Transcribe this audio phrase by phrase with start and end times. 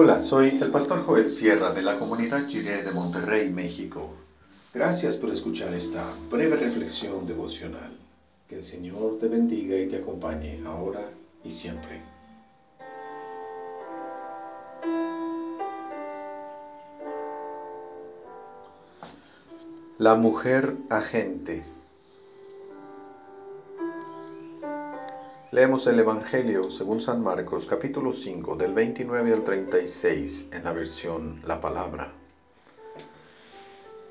[0.00, 4.12] Hola, soy el pastor Joel Sierra de la comunidad Chile de Monterrey, México.
[4.72, 7.98] Gracias por escuchar esta breve reflexión devocional.
[8.48, 11.10] Que el Señor te bendiga y te acompañe ahora
[11.42, 12.00] y siempre.
[19.98, 21.64] La mujer agente.
[25.50, 31.40] Leemos el Evangelio según San Marcos capítulo 5 del 29 al 36 en la versión
[31.46, 32.12] La Palabra.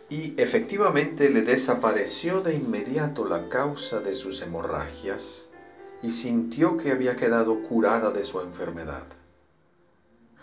[0.09, 5.48] Y efectivamente le desapareció de inmediato la causa de sus hemorragias
[6.02, 9.06] y sintió que había quedado curada de su enfermedad.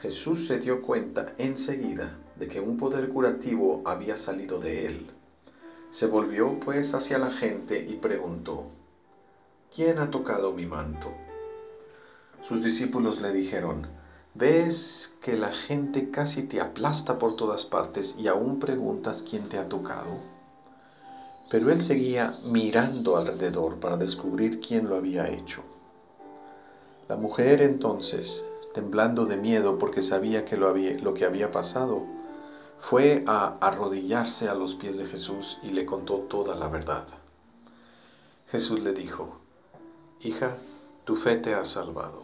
[0.01, 5.07] Jesús se dio cuenta enseguida de que un poder curativo había salido de él.
[5.91, 8.71] Se volvió pues hacia la gente y preguntó,
[9.74, 11.09] ¿quién ha tocado mi manto?
[12.43, 13.88] Sus discípulos le dijeron,
[14.35, 19.59] ¿ves que la gente casi te aplasta por todas partes y aún preguntas quién te
[19.59, 20.18] ha tocado?
[21.51, 25.62] Pero él seguía mirando alrededor para descubrir quién lo había hecho.
[27.09, 32.04] La mujer entonces, temblando de miedo porque sabía que lo, había, lo que había pasado,
[32.79, 37.06] fue a arrodillarse a los pies de Jesús y le contó toda la verdad.
[38.51, 39.43] Jesús le dijo,
[40.25, 40.57] Hija,
[41.05, 42.23] tu fe te ha salvado.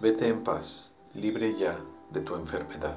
[0.00, 1.78] Vete en paz, libre ya
[2.10, 2.96] de tu enfermedad.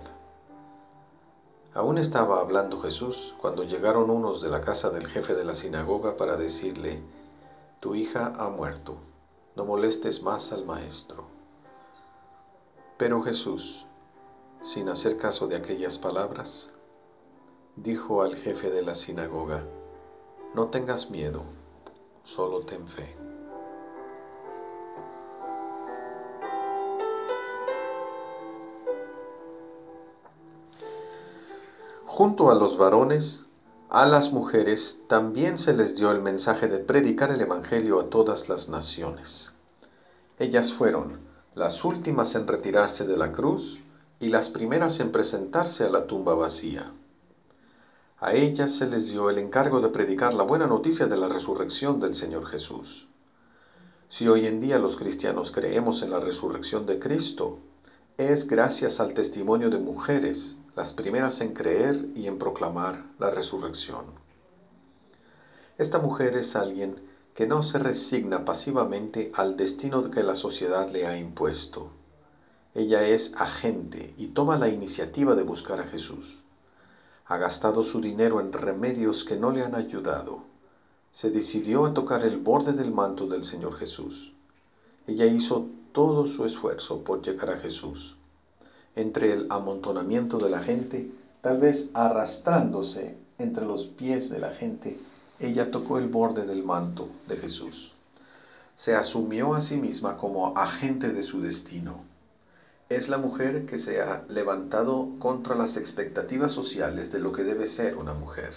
[1.75, 6.17] Aún estaba hablando Jesús cuando llegaron unos de la casa del jefe de la sinagoga
[6.17, 6.99] para decirle,
[7.79, 8.95] Tu hija ha muerto,
[9.55, 11.25] no molestes más al maestro.
[12.97, 13.85] Pero Jesús,
[14.63, 16.71] sin hacer caso de aquellas palabras,
[17.75, 19.63] dijo al jefe de la sinagoga,
[20.55, 21.43] No tengas miedo,
[22.23, 23.15] solo ten fe.
[32.19, 33.45] Junto a los varones,
[33.89, 38.49] a las mujeres también se les dio el mensaje de predicar el Evangelio a todas
[38.49, 39.53] las naciones.
[40.37, 41.19] Ellas fueron
[41.55, 43.79] las últimas en retirarse de la cruz
[44.19, 46.91] y las primeras en presentarse a la tumba vacía.
[48.19, 52.01] A ellas se les dio el encargo de predicar la buena noticia de la resurrección
[52.01, 53.07] del Señor Jesús.
[54.09, 57.59] Si hoy en día los cristianos creemos en la resurrección de Cristo,
[58.17, 64.05] es gracias al testimonio de mujeres las primeras en creer y en proclamar la resurrección.
[65.77, 66.95] Esta mujer es alguien
[67.33, 71.89] que no se resigna pasivamente al destino que la sociedad le ha impuesto.
[72.73, 76.39] Ella es agente y toma la iniciativa de buscar a Jesús.
[77.25, 80.43] Ha gastado su dinero en remedios que no le han ayudado.
[81.11, 84.31] Se decidió a tocar el borde del manto del Señor Jesús.
[85.07, 88.15] Ella hizo todo su esfuerzo por llegar a Jesús
[88.99, 91.09] entre el amontonamiento de la gente,
[91.41, 94.99] tal vez arrastrándose entre los pies de la gente,
[95.39, 97.93] ella tocó el borde del manto de Jesús.
[98.75, 102.03] Se asumió a sí misma como agente de su destino.
[102.89, 107.67] Es la mujer que se ha levantado contra las expectativas sociales de lo que debe
[107.67, 108.53] ser una mujer.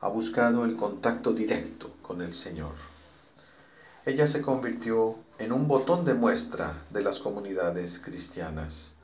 [0.00, 2.72] Ha buscado el contacto directo con el Señor.
[4.06, 8.94] Ella se convirtió en un botón de muestra de las comunidades cristianas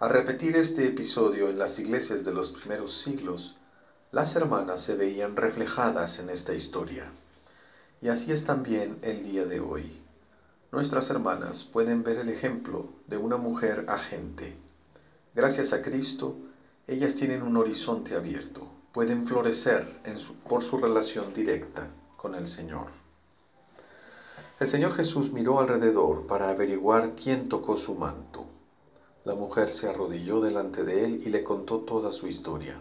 [0.00, 3.54] al repetir este episodio en las iglesias de los primeros siglos,
[4.10, 7.12] las hermanas se veían reflejadas en esta historia.
[8.02, 10.02] Y así es también el día de hoy.
[10.72, 14.56] Nuestras hermanas pueden ver el ejemplo de una mujer agente.
[15.32, 16.38] Gracias a Cristo,
[16.88, 20.00] ellas tienen un horizonte abierto, pueden florecer
[20.48, 22.88] por su relación directa con el Señor.
[24.58, 28.43] El Señor Jesús miró alrededor para averiguar quién tocó su manto.
[29.24, 32.76] La mujer se arrodilló delante de él y le contó toda su historia.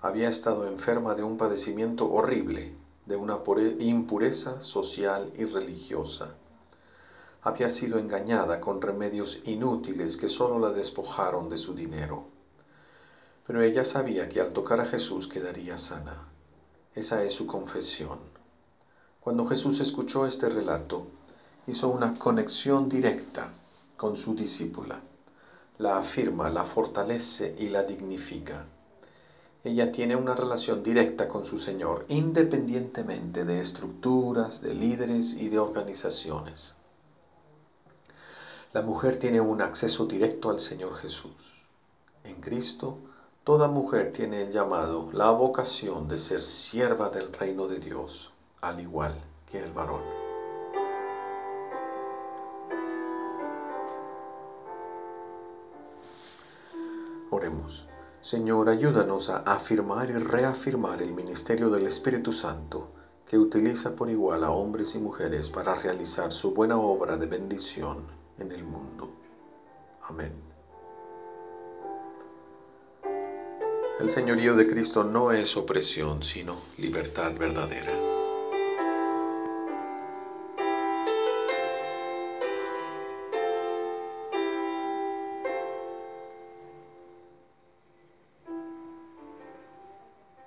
[0.00, 2.72] Había estado enferma de un padecimiento horrible,
[3.04, 3.40] de una
[3.78, 6.30] impureza social y religiosa.
[7.42, 12.24] Había sido engañada con remedios inútiles que sólo la despojaron de su dinero.
[13.46, 16.28] Pero ella sabía que al tocar a Jesús quedaría sana.
[16.94, 18.20] Esa es su confesión.
[19.20, 21.08] Cuando Jesús escuchó este relato,
[21.66, 23.50] hizo una conexión directa
[23.98, 25.02] con su discípula
[25.78, 28.66] la afirma, la fortalece y la dignifica.
[29.62, 35.58] Ella tiene una relación directa con su Señor, independientemente de estructuras, de líderes y de
[35.58, 36.74] organizaciones.
[38.72, 41.32] La mujer tiene un acceso directo al Señor Jesús.
[42.24, 42.98] En Cristo,
[43.44, 48.30] toda mujer tiene el llamado, la vocación de ser sierva del reino de Dios,
[48.60, 49.14] al igual
[49.50, 50.27] que el varón.
[57.30, 57.86] Oremos.
[58.22, 62.88] Señor, ayúdanos a afirmar y reafirmar el ministerio del Espíritu Santo,
[63.26, 67.98] que utiliza por igual a hombres y mujeres para realizar su buena obra de bendición
[68.38, 69.10] en el mundo.
[70.08, 70.32] Amén.
[74.00, 78.07] El señorío de Cristo no es opresión, sino libertad verdadera.